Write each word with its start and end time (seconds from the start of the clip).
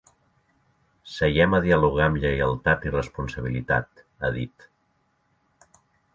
Seiem 1.15 1.53
a 1.57 1.59
dialogar 1.65 2.07
amb 2.13 2.21
lleialtat 2.23 2.89
i 2.89 2.95
responsabilitat, 2.97 4.03
ha 4.19 4.33
dit. 4.41 4.69